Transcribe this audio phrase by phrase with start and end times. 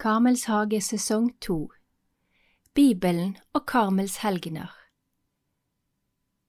[0.00, 1.68] Karmels hage sesong to.
[2.74, 4.70] Bibelen og Karmels helgener.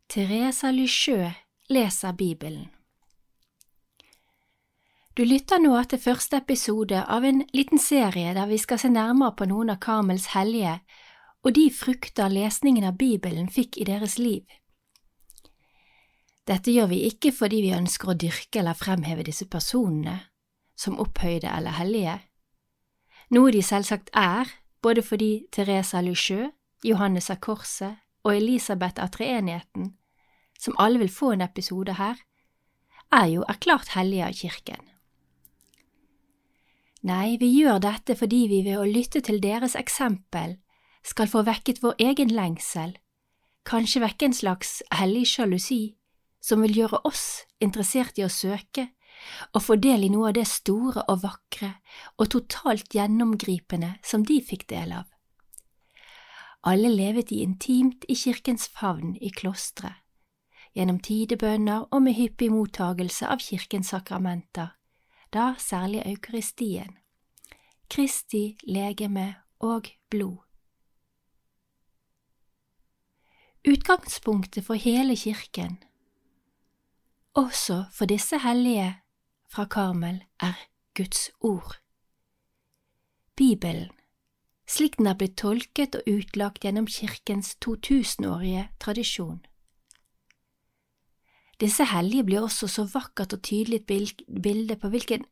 [0.09, 1.33] Teresa Lycheux
[1.69, 2.69] leser Bibelen.
[5.17, 9.35] Du lytter nå til første episode av en liten serie der vi skal se nærmere
[9.35, 10.79] på noen av Karmels hellige
[11.43, 14.47] og de frukter lesningen av Bibelen fikk i deres liv.
[16.47, 20.21] Dette gjør vi ikke fordi vi ønsker å dyrke eller fremheve disse personene
[20.79, 22.21] som opphøyde eller hellige
[23.31, 24.49] noe de selvsagt er,
[24.81, 26.51] både fordi Teresa Lycheux,
[26.83, 29.93] Johannes av Korset og Elisabeth av Treenigheten,
[30.59, 32.19] som alle vil få en episode her,
[33.11, 34.81] er jo erklært hellige av kirken.
[37.01, 40.59] Nei, vi gjør dette fordi vi ved å lytte til deres eksempel
[41.01, 42.93] skal få vekket vår egen lengsel,
[43.65, 45.95] kanskje vekke en slags hellig sjalusi
[46.41, 48.89] som vil gjøre oss interessert i å søke
[49.53, 51.73] og få del i noe av det store og vakre
[52.17, 55.07] og totalt gjennomgripende som de fikk del av.
[56.61, 59.97] Alle levet i intimt i kirkens favn i klosteret,
[60.77, 64.75] gjennom tidebønner og med hyppig mottagelse av kirkens sakramenter,
[65.33, 66.97] da særlig eukaristien,
[67.91, 70.37] Kristi legeme og blod.
[73.67, 75.81] Utgangspunktet for hele kirken,
[77.35, 79.00] også for disse hellige
[79.51, 80.55] fra Karmel er
[80.95, 81.75] Guds ord.
[83.35, 83.91] Bibelen,
[84.67, 89.41] slik den er blitt tolket og utlagt gjennom kirkens 2000-årige tradisjon.
[91.59, 95.27] Disse hellige blir også så vakkert og tydelig et bilde på hvilken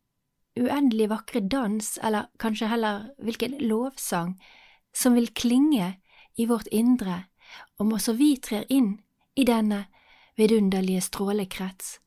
[0.60, 4.36] uendelig vakre dans, eller kanskje heller hvilken lovsang,
[4.94, 5.94] som vil klinge
[6.36, 7.24] i vårt indre
[7.78, 8.98] om også vi trer inn
[9.36, 9.86] i denne
[10.38, 11.98] vidunderlige strålekrets,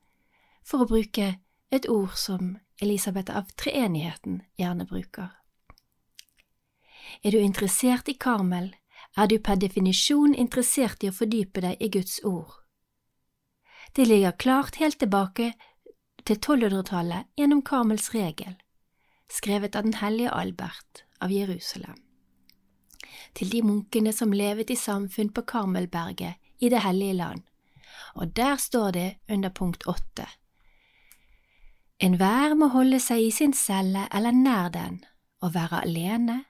[0.64, 1.34] for å bruke
[1.74, 5.30] et ord som Elisabeth av treenigheten gjerne bruker.
[7.22, 8.72] Er du interessert i Karmel,
[9.16, 12.50] er du per definisjon interessert i å fordype deg i Guds ord.
[13.94, 15.52] Det ligger klart helt tilbake
[16.24, 18.56] til 1200-tallet gjennom Karmels regel,
[19.30, 21.96] skrevet av den hellige Albert av Jerusalem.
[23.34, 27.42] Til de munkene som levet i samfunn på Karmelberget i Det hellige land,
[28.14, 30.26] og der står det under punkt åtte
[32.04, 34.98] Enhver må holde seg i sin celle eller nær den
[35.40, 36.42] og være alene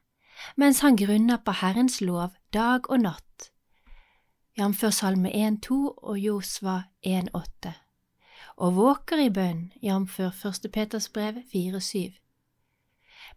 [0.58, 3.50] mens han grunner på Herrens lov dag og natt,
[4.58, 4.82] jf.
[4.90, 6.76] Salme 1,2 og Josva
[7.06, 7.72] 1,8,
[8.56, 10.18] og våker i bønn, jf.
[10.20, 10.70] 1.
[10.74, 12.18] Peters brev 4,7,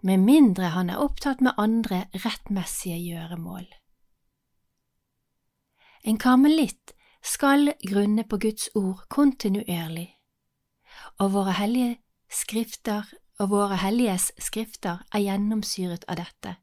[0.03, 3.65] med mindre han er opptatt med andre rettmessige gjøremål.
[6.03, 10.11] En karmelitt skal grunne på Guds ord kontinuerlig
[11.17, 11.97] og våre hellige
[12.29, 13.07] skrifter
[13.39, 16.55] og våre helliges skrifter er gjennomsyret av dette.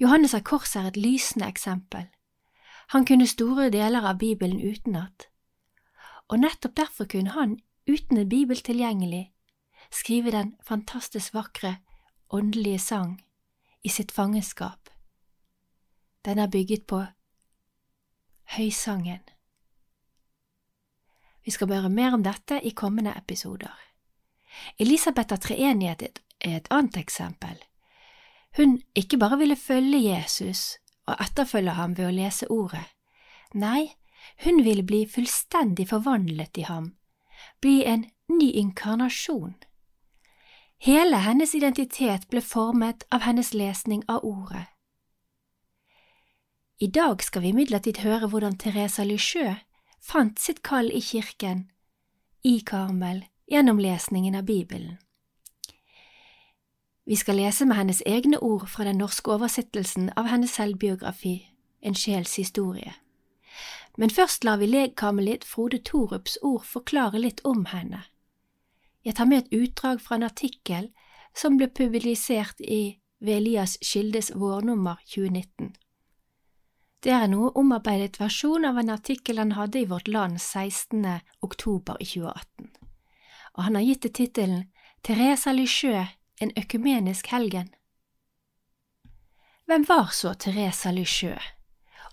[0.00, 2.06] Johannes av Kors er et lysende eksempel.
[2.90, 5.28] Han kunne store deler av Bibelen utenat,
[6.28, 9.30] og nettopp derfor kunne han, uten en bibel tilgjengelig,
[9.90, 11.76] skrive den fantastisk vakre,
[12.30, 13.20] åndelige sang
[13.82, 14.88] i sitt fangenskap.
[16.24, 17.04] Den er bygget på
[18.56, 19.22] høysangen.
[21.44, 23.89] Vi skal høre mer om dette i kommende episoder.
[24.78, 27.56] Elisabeth av treenighet er et annet eksempel.
[28.56, 32.86] Hun ikke bare ville følge Jesus og etterfølge ham ved å lese ordet.
[33.54, 33.94] Nei,
[34.44, 36.92] hun ville bli fullstendig forvandlet i ham,
[37.60, 39.54] bli en ny inkarnasjon.
[40.80, 44.66] Hele hennes identitet ble formet av hennes lesning av ordet.
[46.80, 49.60] I dag skal vi imidlertid høre hvordan Teresa Lycheux
[50.00, 51.66] fant sitt kall i kirken,
[52.40, 54.96] i Karmel, gjennom lesningen av Bibelen.
[57.06, 61.46] Vi skal lese med hennes egne ord fra den norske oversettelsen av hennes selvbiografi,
[61.82, 62.92] En sjels historie.
[63.96, 68.02] Men først lar vi legkamelid Frode Torups ord forklare litt om henne.
[69.04, 70.90] Jeg tar med et utdrag fra en artikkel
[71.34, 75.72] som ble publisert i ved Elias Skildes vårnummer 2019.
[77.00, 81.06] Det er en noe omarbeidet versjon av en artikkel han hadde i Vårt Land 16.
[81.40, 82.68] oktober i 2018,
[83.60, 84.62] og han har gitt det tittelen
[85.04, 86.06] Teresa Lichø,
[86.40, 87.68] en økumenisk helgen.
[89.68, 91.34] Hvem var så Teresa Lichø,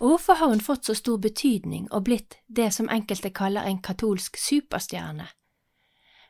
[0.01, 3.79] og hvorfor har hun fått så stor betydning og blitt det som enkelte kaller en
[3.79, 5.29] katolsk superstjerne?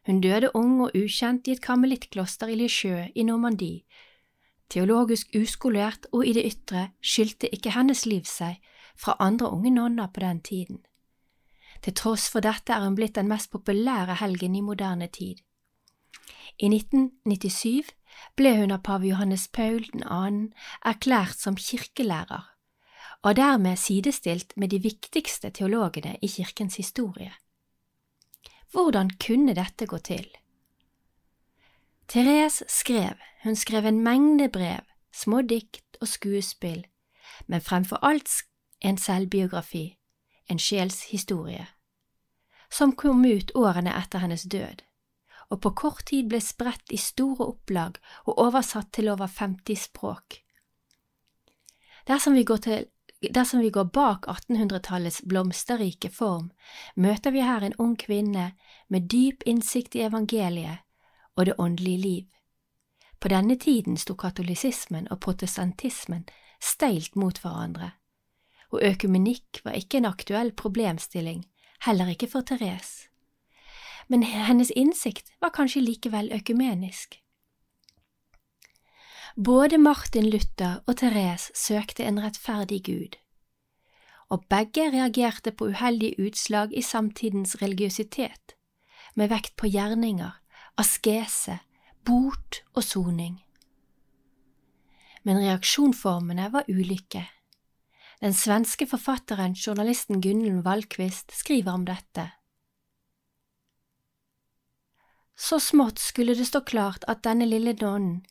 [0.05, 3.81] Hun døde ung og ukjent i et karmelittkloster i Lichø i Normandie
[4.69, 8.61] Teologisk uskolert og i det ytre skilte ikke hennes liv seg
[8.99, 10.83] fra andre unge nonner på den tiden.
[11.81, 15.43] Til tross for dette er hun blitt den mest populære helgen i moderne tid.
[16.57, 17.91] I 1997
[18.37, 20.07] ble hun av pave Johannes Paul 2.
[20.89, 22.47] erklært som kirkelærer,
[23.21, 27.33] og dermed sidestilt med de viktigste teologene i kirkens historie.
[28.71, 30.27] Hvordan kunne dette gå til?
[32.07, 34.83] Therese skrev, hun skrev en mengde brev,
[35.13, 36.85] små dikt og skuespill,
[37.47, 38.29] men fremfor alt
[38.81, 39.96] en selvbiografi,
[40.47, 41.67] en sjelshistorie,
[42.69, 44.83] som kom ut årene etter hennes død,
[45.49, 50.41] og på kort tid ble spredt i store opplag og oversatt til over 50 språk.
[52.07, 52.85] Dersom vi går til
[53.33, 56.51] Dersom vi går bak 1800-tallets blomsterrike form,
[56.95, 58.51] møter vi her en ung kvinne
[58.93, 60.83] med dyp innsikt i evangeliet
[61.35, 62.25] og det åndelige liv.
[63.19, 66.27] På denne tiden sto katolisismen og protestantismen
[66.61, 67.91] steilt mot hverandre,
[68.71, 71.45] og økumenikk var ikke en aktuell problemstilling,
[71.85, 73.07] heller ikke for Therese.
[74.07, 77.19] Men hennes innsikt var kanskje likevel økumenisk.
[79.37, 83.17] Både Martin Luther og Therese søkte en rettferdig Gud,
[84.29, 88.55] og begge reagerte på uheldige utslag i samtidens religiøsitet,
[89.15, 90.31] med vekt på gjerninger,
[90.77, 91.59] askese,
[92.05, 93.37] bot og soning.
[95.23, 97.27] Men reaksjonformene var ulike.
[98.19, 102.31] Den svenske forfatteren, journalisten Gunnlund Wallquist, skriver om dette.
[105.37, 108.23] Så smått skulle det stå klart at denne lille nonnen,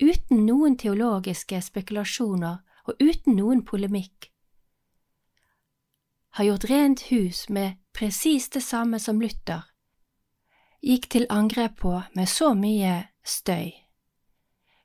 [0.00, 2.58] uten noen teologiske spekulasjoner
[2.90, 4.32] og uten noen polemikk,
[6.34, 9.62] har gjort rent hus med presis det samme som Luther,
[10.82, 13.70] gikk til angrep på med så mye støy.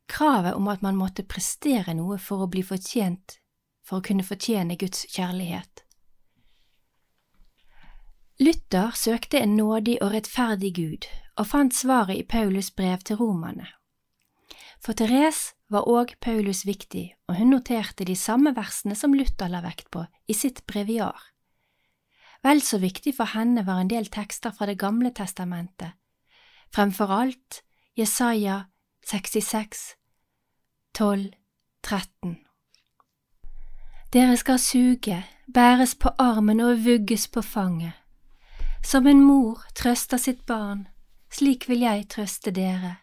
[0.06, 3.40] Kravet om at man måtte prestere noe for å bli fortjent,
[3.86, 5.86] for å kunne fortjene Guds kjærlighet.
[8.42, 11.06] Luther søkte en nådig og rettferdig Gud,
[11.40, 13.70] og fant svaret i Paulus brev til romerne.
[14.84, 19.64] For Therese var òg Paulus viktig, og hun noterte de samme versene som Luther la
[19.64, 21.18] vekt på i sitt breviar.
[22.46, 25.96] Vel så viktig for henne var en del tekster fra Det gamle testamentet,
[26.76, 27.64] fremfor alt
[27.96, 28.66] Jesaja
[29.08, 29.96] 66,
[30.94, 31.32] 12,
[31.82, 32.45] 13.
[34.16, 37.92] Dere skal suge, bæres på armen og vugges på fanget.
[38.84, 40.88] Som en mor trøster sitt barn,
[41.32, 42.94] slik vil jeg trøste dere.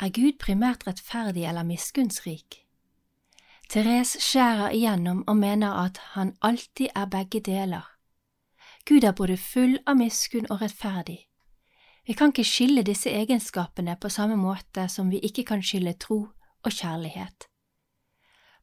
[0.00, 2.66] Er Gud primært rettferdig eller miskunnsrik?
[3.70, 7.88] Therese skjærer igjennom og mener at han alltid er begge deler.
[8.84, 11.22] Gud er både full av miskunn og rettferdig.
[12.06, 16.26] Vi kan ikke skille disse egenskapene på samme måte som vi ikke kan skille tro
[16.62, 17.55] og kjærlighet.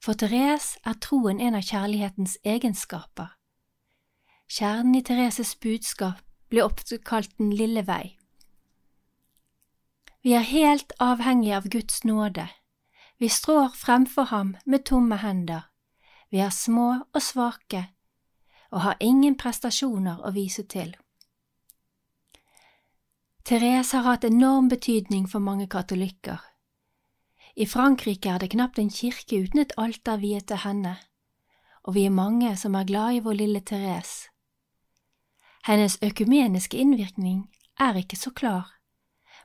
[0.03, 3.37] For Therese er troen en av kjærlighetens egenskaper.
[4.51, 6.19] Kjernen i Thereses budskap
[6.51, 8.17] blir ofte kalt Den lille vei.
[10.23, 12.49] Vi er helt avhengige av Guds nåde
[13.23, 15.61] vi strår fremfor ham med tomme hender,
[16.29, 17.85] vi er små og svake
[18.73, 20.95] og har ingen prestasjoner å vise til.
[23.45, 26.41] Therese har hatt enorm betydning for mange katolikker.
[27.55, 30.95] I Frankrike er det knapt en kirke uten et alter viet til henne,
[31.85, 34.31] og vi er mange som er glad i vår lille Therese.
[35.67, 37.45] Hennes økumeniske innvirkning
[37.79, 38.73] er ikke så klar,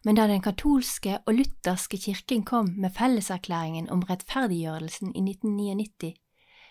[0.05, 6.15] men da den katolske og lutherske kirken kom med felleserklæringen om rettferdiggjørelsen i 1999,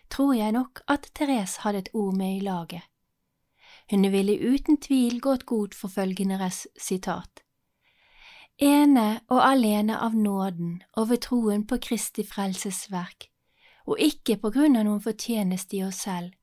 [0.10, 2.82] tror jeg nok at Therese hadde et ord med i laget.
[3.92, 7.47] Hun ville uten tvil gått god for følgende sitat.
[8.58, 13.30] Ene og alene av nåden og ved troen på Kristi frelsesverk,
[13.86, 16.34] og ikke på grunn av noen fortjeneste i oss selv,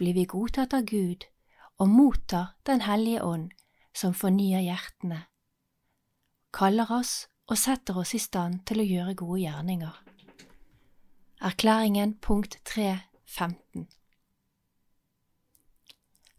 [0.00, 1.28] blir vi godtatt av Gud
[1.78, 3.50] og mottar Den hellige ånd,
[3.92, 5.26] som fornyer hjertene
[6.52, 9.96] kaller oss og setter oss i stand til å gjøre gode gjerninger.
[11.40, 13.86] Erklæringen punkt 3.15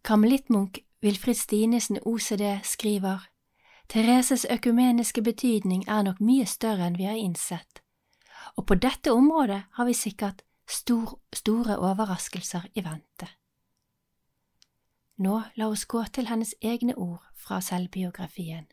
[0.05, 3.27] Karmelittmunk Wilfrid Stinesen OCD skriver
[3.91, 7.81] Thereses økumeniske betydning er nok mye større enn vi har innsett,
[8.55, 13.27] og på dette området har vi sikkert stor, store overraskelser i vente.
[15.19, 18.69] Nå la oss gå til hennes egne ord fra selvbiografien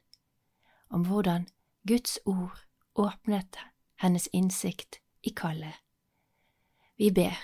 [0.94, 1.48] om hvordan
[1.88, 2.54] Guds ord
[2.94, 3.58] åpnet
[4.00, 5.74] hennes innsikt i kallet.
[6.96, 7.34] Vi ber,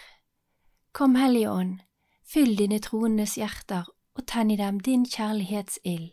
[0.92, 1.80] Kom Hellige Ånd,
[2.22, 6.12] fyll dine troendes hjerter og tenn i dem din kjærlighetsild,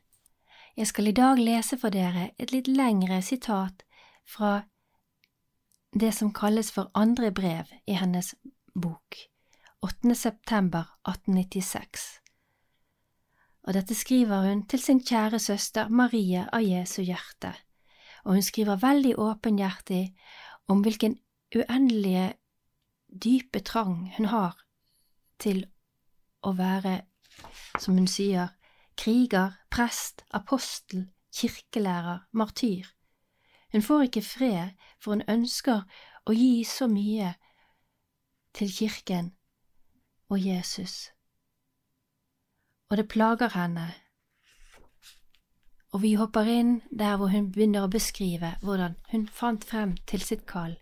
[0.77, 3.83] Jeg skal i dag lese for dere et litt lengre sitat
[4.23, 4.61] fra
[5.91, 8.31] det som kalles for andre brev i hennes
[8.71, 9.17] bok,
[9.83, 10.15] 8.
[10.15, 12.05] september 1896.
[13.67, 17.51] Og dette skriver hun til sin kjære søster Marie av Jesu hjerte,
[18.23, 20.05] og hun skriver veldig åpenhjertig
[20.71, 21.19] om hvilken
[21.55, 22.31] uendelige,
[23.11, 24.55] dype trang hun har
[25.35, 25.65] til
[26.47, 27.01] å være,
[27.75, 28.55] som hun sier,
[29.01, 32.85] kriger, prest, apostel, kirkelærer, martyr.
[33.71, 35.81] Hun får ikke fred, for hun ønsker
[36.25, 37.33] å gi så mye
[38.53, 39.31] til kirken
[40.29, 41.09] og Jesus.
[42.91, 43.87] Og det plager henne.
[45.91, 50.23] Og vi hopper inn der hvor hun begynner å beskrive hvordan hun fant frem til
[50.23, 50.77] sitt kall,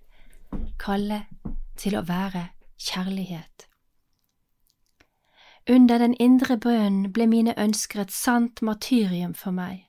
[0.81, 1.29] kallet
[1.77, 3.68] til å være kjærlighet.
[5.69, 9.83] Under den indre bønnen ble mine ønsker et sant martyrium for meg.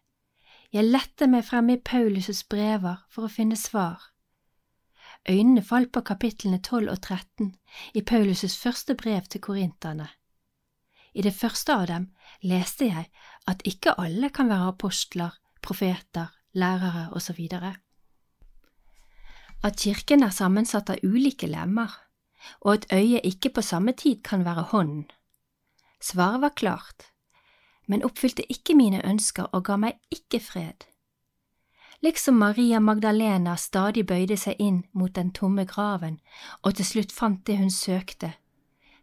[0.76, 4.02] Jeg lette meg frem i Paulus' brever for å finne svar.
[5.24, 7.54] Øynene falt på kapitlene 12 og 13
[7.96, 10.08] i Paulus' første brev til korinterne.
[11.14, 12.04] I det første av dem
[12.42, 13.08] leste jeg
[13.48, 15.30] at ikke alle kan være apostler,
[15.62, 17.40] profeter, lærere osv.
[19.64, 21.96] At kirken er sammensatt av ulike lemmer,
[22.60, 25.08] og at øyet ikke på samme tid kan være hånden.
[26.00, 27.10] Svaret var klart,
[27.86, 30.86] men oppfylte ikke mine ønsker og ga meg ikke fred.
[32.00, 36.16] Liksom Maria Magdalena stadig bøyde seg inn mot den tomme graven
[36.62, 38.32] og til slutt fant det hun søkte,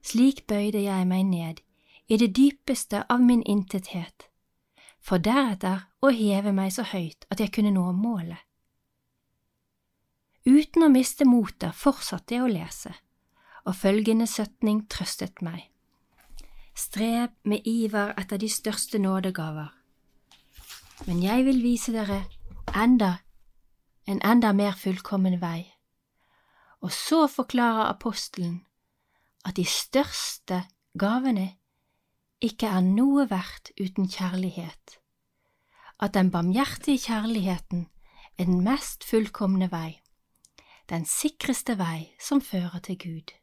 [0.02, 1.62] slik bøyde jeg meg ned
[2.08, 4.30] i det dypeste av min intethet,
[4.98, 8.42] for deretter å heve meg så høyt at jeg kunne nå målet.
[10.48, 12.94] Uten å miste motet fortsatte jeg å lese,
[13.68, 15.68] og følgende setning trøstet meg.
[16.78, 19.74] Streb med iver etter de største nådegaver.
[21.08, 22.24] Men jeg vil vise dere
[22.76, 23.16] enda
[24.08, 25.66] en enda mer fullkommen vei.
[26.82, 28.62] Og så forklarer apostelen
[29.46, 30.64] at de største
[31.00, 31.48] gavene
[32.42, 35.00] ikke er noe verdt uten kjærlighet,
[36.00, 37.88] at den barmhjertige kjærligheten
[38.38, 39.98] er den mest fullkomne vei,
[40.90, 43.34] den sikreste vei som fører til Gud.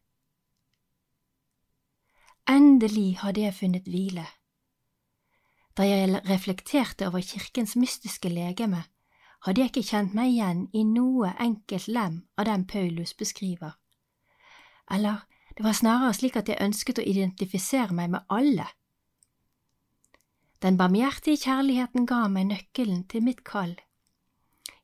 [2.48, 4.26] Endelig hadde jeg funnet hvile.
[5.76, 8.84] Da jeg reflekterte over kirkens mystiske legeme,
[9.44, 13.74] hadde jeg ikke kjent meg igjen i noe enkelt lem av den Paulus beskriver.
[14.90, 15.24] Eller
[15.56, 18.66] det var snarere slik at jeg ønsket å identifisere meg med alle.
[20.62, 23.74] Den barmhjertige kjærligheten ga meg nøkkelen til mitt kall.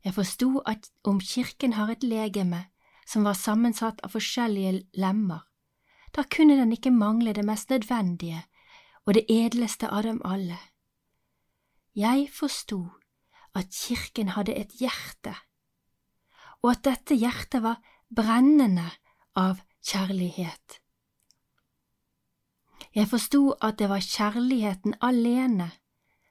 [0.05, 2.67] Jeg forsto at om kirken har et legeme
[3.09, 5.45] som var sammensatt av forskjellige lemmer,
[6.17, 8.43] da kunne den ikke mangle det mest nødvendige
[9.07, 10.59] og det edleste av dem alle.
[11.95, 12.85] Jeg forsto
[13.55, 15.35] at kirken hadde et hjerte,
[16.63, 17.81] og at dette hjertet var
[18.15, 18.91] brennende
[19.35, 20.79] av kjærlighet.
[22.95, 25.71] Jeg forsto at det var kjærligheten alene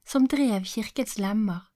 [0.07, 1.67] som drev kirkens lemmer,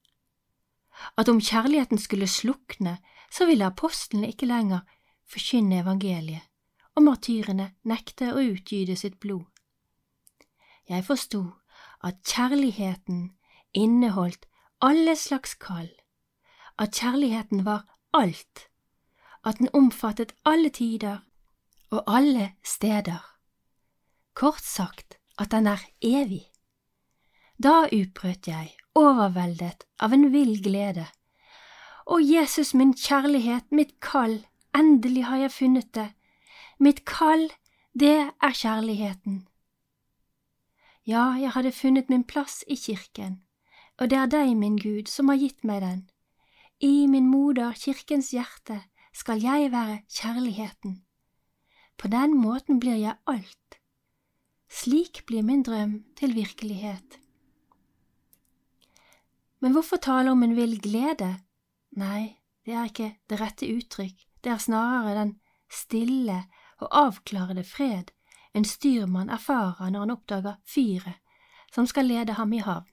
[1.18, 2.98] at om kjærligheten skulle slukne,
[3.30, 4.84] så ville apostlene ikke lenger
[5.26, 6.53] forkynne evangeliet
[6.94, 9.44] og martyrene nekte å utgyde sitt blod.
[10.88, 11.42] Jeg forsto
[12.04, 13.32] at kjærligheten
[13.74, 14.46] inneholdt
[14.84, 15.90] alle slags kall,
[16.78, 18.68] at kjærligheten var alt,
[19.44, 21.22] at den omfattet alle tider
[21.90, 23.22] og alle steder.
[24.34, 26.44] Kort sagt at den er evig.
[27.62, 31.06] Da utbrøt jeg, overveldet av en vill glede.
[32.04, 34.42] Å Jesus, min kjærlighet, mitt kall,
[34.76, 36.10] endelig har jeg funnet det,
[36.78, 37.50] Mitt kall,
[37.94, 39.44] det er kjærligheten.
[41.06, 43.42] Ja, jeg hadde funnet min plass i kirken,
[43.98, 46.00] og det er deg, min Gud, som har gitt meg den.
[46.80, 48.80] I min moder, kirkens hjerte,
[49.14, 51.04] skal jeg være kjærligheten.
[51.96, 53.78] På den måten blir jeg alt.
[54.66, 57.20] Slik blir min drøm til virkelighet.
[59.62, 61.36] Men hvorfor tale om en vill glede?
[61.96, 65.36] Nei, det er ikke det rette uttrykk, det er snarere den
[65.70, 66.42] stille
[66.84, 68.12] og avklarende fred
[68.54, 71.20] en styrmann erfarer når han oppdager fyret
[71.74, 72.86] som skal lede ham i havn.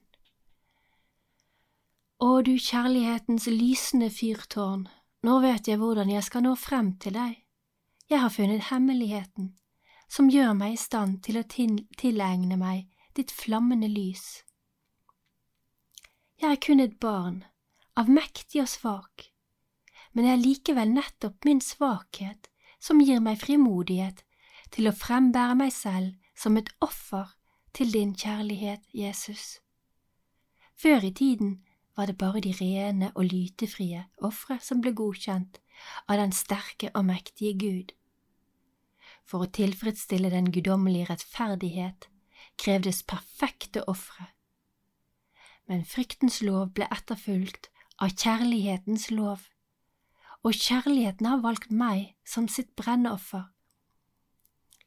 [2.22, 4.88] Å, du kjærlighetens lysende fyrtårn,
[5.26, 7.36] nå vet jeg hvordan jeg skal nå frem til deg.
[8.10, 9.52] Jeg har funnet hemmeligheten,
[10.10, 14.42] som gjør meg i stand til å tilegne meg ditt flammende lys.
[16.42, 17.42] Jeg er kun et barn,
[17.98, 19.28] avmektig og svak,
[20.12, 22.51] men jeg er likevel nettopp min svakhet
[22.82, 24.24] som gir meg frimodighet
[24.74, 27.30] til å frembære meg selv som et offer
[27.76, 29.60] til din kjærlighet, Jesus.
[30.74, 31.60] Før i tiden
[31.96, 35.60] var det bare de rene og lytefrie ofre som ble godkjent
[36.08, 37.92] av den sterke og mektige Gud.
[39.28, 42.08] For å tilfredsstille den guddommelige rettferdighet
[42.58, 44.32] krevdes perfekte ofre.
[45.70, 47.70] Men fryktens lov ble etterfulgt
[48.02, 49.46] av kjærlighetens lov,
[50.42, 53.44] og kjærligheten har valgt meg som sitt brenneoffer.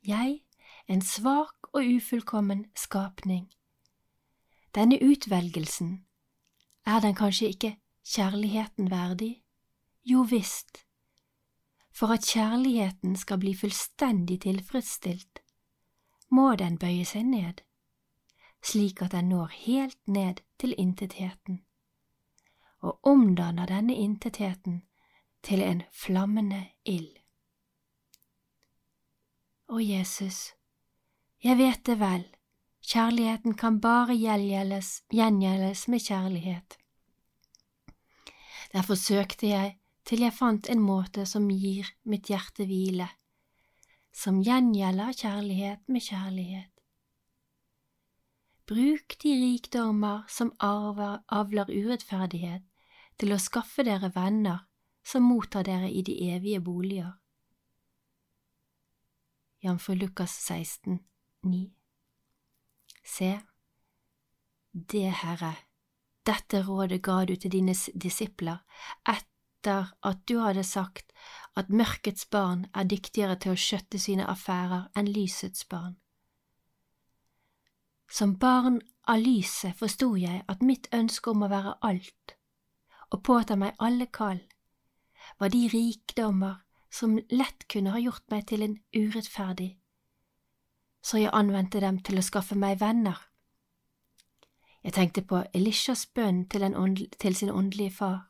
[0.03, 0.41] Jeg,
[0.87, 3.47] en svak og ufullkommen skapning.
[4.75, 6.05] Denne utvelgelsen,
[6.85, 7.71] er den kanskje ikke
[8.05, 9.41] kjærligheten verdig?
[10.05, 10.85] Jo visst,
[11.91, 15.39] for at kjærligheten skal bli fullstendig tilfredsstilt,
[16.29, 17.63] må den bøye seg ned,
[18.61, 21.63] slik at den når helt ned til intetheten,
[22.83, 24.83] og omdanner denne intetheten
[25.45, 27.13] til en flammende ild.
[29.69, 30.55] Å Jesus,
[31.45, 32.25] jeg vet det vel,
[32.85, 36.77] kjærligheten kan bare gjengjeldes med kjærlighet.
[38.73, 39.75] Derfor søkte jeg
[40.05, 43.07] til jeg fant en måte som gir mitt hjerte hvile,
[44.13, 46.71] som gjengjelder kjærlighet med kjærlighet.
[48.65, 52.63] Bruk de rikdommer som arver, avler urettferdighet,
[53.21, 54.65] til å skaffe dere venner
[55.05, 57.11] som mottar dere i de evige boliger.
[59.61, 59.89] Jf.
[59.89, 60.99] Lukas 16,
[61.41, 61.73] 9.
[63.05, 63.39] Se,
[64.71, 65.55] det, Herre,
[66.25, 68.57] dette rådet ga du til dine disipler
[69.09, 71.13] etter at du hadde sagt
[71.55, 75.95] at mørkets barn er dyktigere til å skjøtte sine affærer enn lysets barn.
[78.09, 82.37] Som barn av lyset forsto jeg at mitt ønske om å være alt
[83.13, 84.41] og påta meg alle kall
[85.39, 86.61] var de rikdommer
[86.91, 89.75] som lett kunne ha gjort meg til en urettferdig,
[91.03, 93.19] så jeg anvendte dem til å skaffe meg venner.
[94.85, 96.63] Jeg tenkte på Elishas bønn til,
[97.19, 98.29] til sin åndelige far.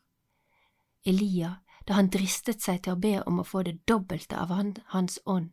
[1.05, 4.73] Elia da han dristet seg til å be om å få det dobbelte av han,
[4.89, 5.51] hans ånd.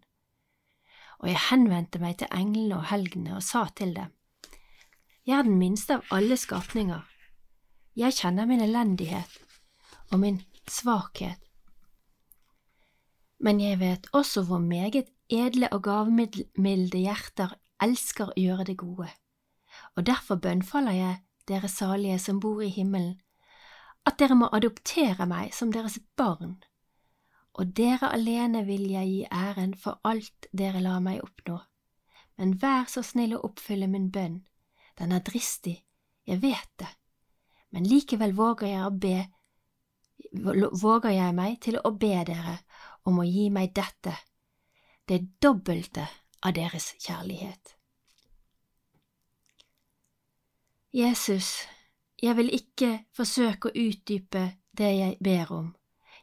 [1.21, 4.11] Og jeg henvendte meg til englene og helgene og sa til dem,
[5.25, 7.03] Jeg er den minste av alle skapninger.
[7.95, 9.37] Jeg kjenner min elendighet
[10.11, 11.41] og min svakhet.
[13.43, 19.09] Men jeg vet også hvor meget edle og gavmilde hjerter elsker å gjøre det gode,
[19.97, 21.21] og derfor bønnfaller jeg
[21.51, 23.17] dere salige som bor i himmelen,
[24.07, 26.61] at dere må adoptere meg som deres barn,
[27.59, 31.59] og dere alene vil jeg gi æren for alt dere lar meg oppnå.
[32.39, 34.41] Men vær så snill å oppfylle min bønn,
[34.99, 35.83] den er dristig,
[36.27, 36.89] jeg vet det,
[37.73, 39.19] men likevel våger jeg, å be,
[40.33, 42.59] våger jeg meg til å be dere
[43.05, 44.15] om å gi meg dette,
[45.09, 46.07] det dobbelte
[46.43, 47.77] av deres kjærlighet.
[50.93, 51.65] Jesus,
[52.23, 54.43] jeg vil ikke forsøke å utdype
[54.77, 55.71] det jeg ber om.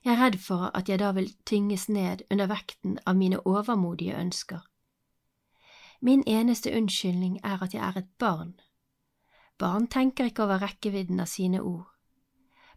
[0.06, 4.16] Jeg er redd for at jeg da vil tynges ned under vekten av mine overmodige
[4.16, 4.62] ønsker.
[6.02, 8.54] Min eneste unnskyldning er at jeg er et barn.
[9.60, 11.90] Barn tenker ikke over rekkevidden av sine ord.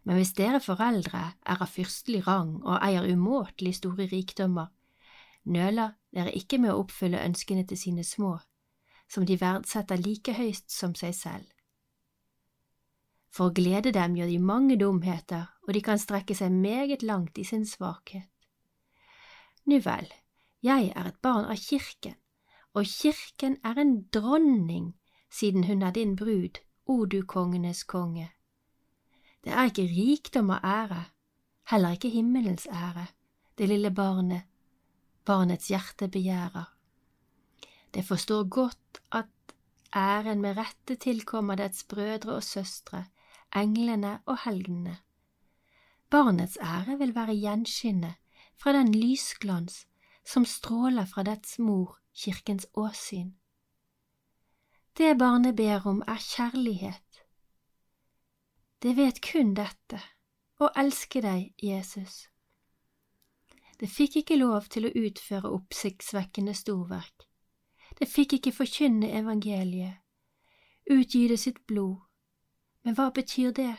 [0.03, 4.67] Men hvis dere foreldre er av fyrstelig rang og eier umåtelig store rikdommer,
[5.43, 8.37] nøler dere ikke med å oppfylle ønskene til sine små,
[9.07, 11.47] som de verdsetter like høyst som seg selv.
[13.33, 17.39] For å glede dem gjør de mange dumheter, og de kan strekke seg meget langt
[17.41, 18.29] i sin svakhet.
[19.65, 20.11] Nu vel,
[20.61, 22.19] jeg er et barn av kirken,
[22.75, 24.93] og kirken er en dronning
[25.33, 28.29] siden hun er din brud, o du kongenes konge.
[29.43, 31.03] Det er ikke rikdom og ære,
[31.71, 33.07] heller ikke himmelens ære,
[33.57, 34.41] det lille barnet,
[35.25, 36.73] barnets hjerte begjærer.
[37.93, 39.55] Det forstår godt at
[39.95, 43.05] æren med rette tilkommer dets brødre og søstre,
[43.55, 44.97] englene og helgenene.
[46.09, 48.13] Barnets ære vil være gjenskinnet
[48.55, 49.85] fra den lysglans
[50.25, 53.33] som stråler fra dets mor, kirkens åsyn.
[54.97, 57.12] Det barnet ber om, er kjærlighet.
[58.83, 59.99] Det vet kun dette,
[60.59, 62.27] å elske deg, Jesus.
[63.79, 67.27] Det fikk ikke lov til å utføre oppsiktsvekkende storverk.
[67.99, 70.01] Det fikk ikke forkynne evangeliet,
[70.91, 72.01] utgyte sitt blod
[72.83, 73.75] men hva betyr det?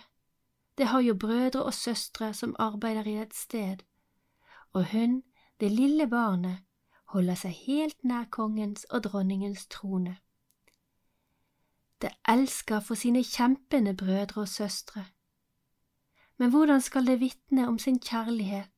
[0.78, 3.84] Det har jo brødre og søstre som arbeider i et sted,
[4.72, 5.22] og hun,
[5.60, 6.64] det lille barnet,
[7.14, 10.16] holder seg helt nær kongens og dronningens trone.
[12.04, 15.06] Hjertet elsker for sine kjempende brødre og søstre.
[16.38, 18.70] Men hvordan skal det vitne om sin kjærlighet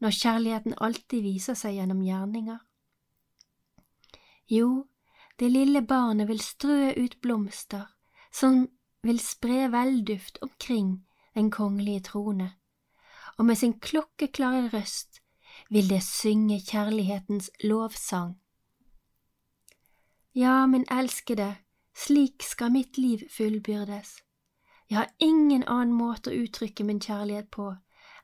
[0.00, 2.58] når kjærligheten alltid viser seg gjennom gjerninger?
[4.48, 4.86] Jo,
[5.38, 7.86] det lille barnet vil strø ut blomster
[8.32, 8.68] som
[9.02, 12.52] vil spre velduft omkring den kongelige trone,
[13.38, 15.20] og med sin klokkeklare røst
[15.70, 18.36] vil det synge kjærlighetens lovsang.
[20.34, 21.56] Ja, min elskede,
[21.96, 24.18] slik skal mitt liv fullbyrdes.
[24.90, 27.72] Jeg har ingen annen måte å uttrykke min kjærlighet på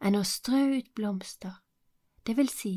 [0.02, 1.54] enn å strø ut blomster,
[2.26, 2.74] det vil si,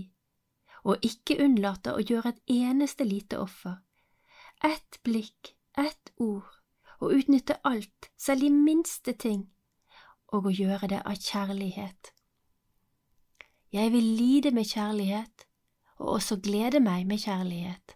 [0.86, 3.80] å ikke unnlate å gjøre et eneste lite offer,
[4.64, 6.46] ett blikk, ett ord,
[7.02, 9.48] å utnytte alt, selv de minste ting,
[10.34, 12.14] og å gjøre det av kjærlighet.
[13.74, 15.48] Jeg vil lide med kjærlighet,
[16.00, 17.95] og også glede meg med kjærlighet.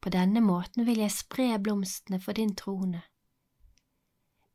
[0.00, 3.02] På denne måten vil jeg spre blomstene for din trone.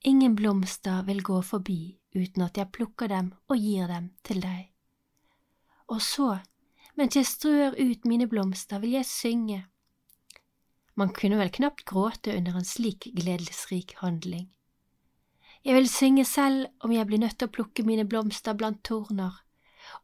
[0.04, 4.72] Ingen blomster vil gå forbi uten at jeg plukker dem og gir dem til deg.
[5.92, 6.40] Og så,
[6.98, 9.60] mens jeg strør ut mine blomster, vil jeg synge.
[10.96, 14.50] Man kunne vel knapt gråte under en slik gledesrik handling.
[15.64, 19.36] Jeg vil synge selv om jeg blir nødt til å plukke mine blomster blant torner,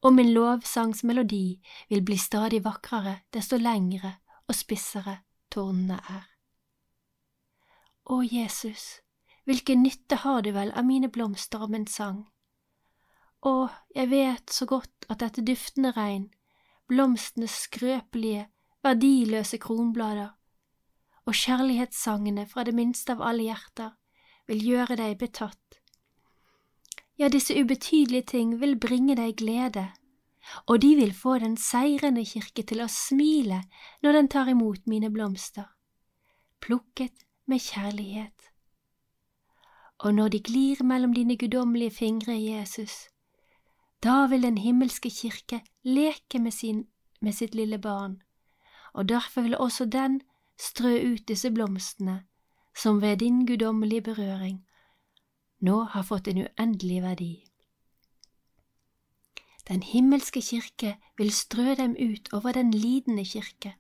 [0.01, 1.57] og min lovsangsmelodi
[1.89, 5.23] vil bli stadig vakrere desto lengre og spissere
[5.57, 6.25] tornene er.
[8.07, 9.01] Å, Jesus,
[9.49, 12.23] hvilken nytte har du vel av mine blomster og min sang?
[13.41, 16.29] Å, jeg vet så godt at dette duftende regn,
[16.87, 18.47] blomstenes skrøpelige,
[18.85, 20.37] verdiløse kronblader
[21.27, 23.91] og kjærlighetssangene fra det minste av alle hjerter
[24.47, 25.81] vil gjøre deg betatt.
[27.19, 29.89] Ja, disse ubetydelige ting vil bringe deg glede,
[30.65, 33.63] og de vil få den seirende kirke til å smile
[34.03, 35.67] når den tar imot mine blomster,
[36.63, 38.37] plukket med kjærlighet
[39.99, 43.09] og når de glir mellom dine guddommelige fingre, Jesus,
[44.03, 46.85] da vil den himmelske kirke leke med, sin,
[47.21, 48.21] med sitt lille barn,
[48.93, 50.21] og derfor vil også den
[50.59, 52.23] strø ut disse blomstene,
[52.75, 54.63] som ved din guddommelige berøring
[55.59, 57.46] nå har fått en uendelig verdi.
[59.67, 63.75] Den himmelske kirke vil strø dem ut over den lidende kirke,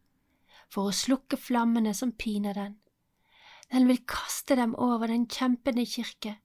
[0.69, 2.75] for å slukke flammene som piner den
[3.71, 6.37] den vil kaste dem over den kjempende kirke,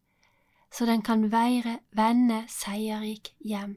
[0.72, 3.76] så den kan veire, vende seierrik hjem.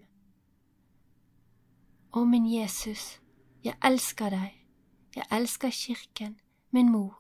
[2.16, 3.20] Å, min Jesus,
[3.64, 4.56] jeg elsker deg,
[5.16, 6.40] jeg elsker kirken,
[6.72, 7.20] min mor,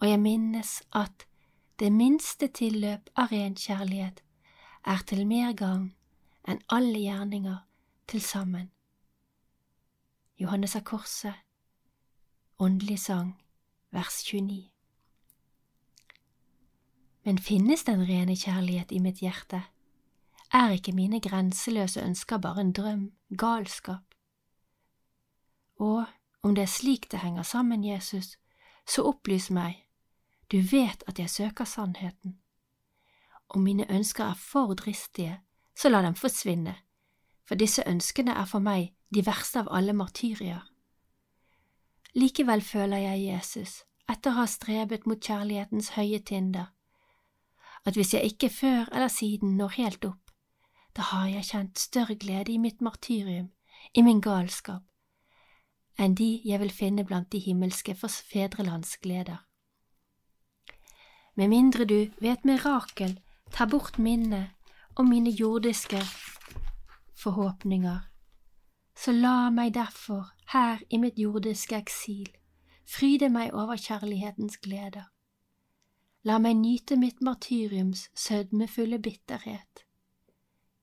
[0.00, 1.26] og jeg minnes at
[1.80, 4.22] det minste tilløp av ren kjærlighet
[4.86, 5.92] er til mer gagn
[6.46, 7.58] enn alle gjerninger
[8.08, 8.70] til sammen.
[10.38, 11.34] Johannes av Korset,
[12.58, 13.34] Åndelig sang,
[13.92, 14.70] vers 29.
[17.24, 19.62] Men finnes den rene kjærlighet i mitt hjerte?
[20.52, 24.14] Er ikke mine grenseløse ønsker bare en drøm, galskap?
[25.76, 26.06] Og
[26.42, 28.38] om det er slik det henger sammen, Jesus,
[28.88, 29.82] så opplys meg,
[30.52, 32.38] du vet at jeg søker sannheten.
[33.48, 35.40] Om mine ønsker er for dristige,
[35.76, 36.74] så la dem forsvinne,
[37.44, 40.64] for disse ønskene er for meg de verste av alle martyrier.
[42.16, 46.72] Likevel føler jeg Jesus, etter å ha strebet mot kjærlighetens høye tinder,
[47.86, 50.32] at hvis jeg ikke før eller siden når helt opp,
[50.96, 53.50] da har jeg kjent større glede i mitt martyrium,
[53.92, 54.82] i min galskap,
[56.00, 59.44] enn de jeg vil finne blant de himmelske fedrelands gleder.
[61.36, 63.18] Med mindre du ved et mirakel
[63.52, 64.55] tar bort minnet
[64.96, 66.00] om mine jordiske
[67.14, 67.98] forhåpninger,
[68.96, 72.30] så la meg derfor her i mitt jordiske eksil
[72.88, 75.10] fryde meg over kjærlighetens gleder.
[76.24, 79.84] La meg nyte mitt martyriums sødmefulle bitterhet.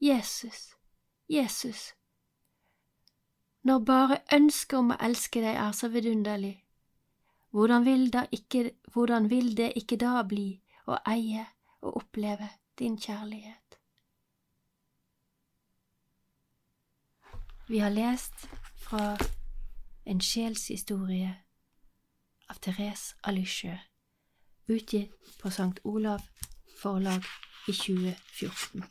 [0.01, 0.75] Jesus,
[1.29, 1.93] Jesus,
[3.63, 6.57] når bare ønsket om å elske deg er så vidunderlig,
[7.53, 11.45] hvordan vil, ikke, hvordan vil det ikke da bli å eie
[11.81, 12.49] og oppleve
[12.79, 13.79] din kjærlighet?
[17.67, 18.33] Vi har lest
[18.77, 19.17] fra
[20.05, 21.29] En sjelshistorie
[22.51, 23.77] av Therese Alysjø
[24.67, 25.79] utgitt på St.
[25.83, 26.25] Olav
[26.81, 27.23] forlag
[27.67, 28.83] i 2014.